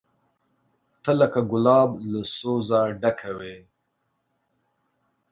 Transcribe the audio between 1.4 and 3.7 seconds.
ګلاب له ځوزه ډکه وې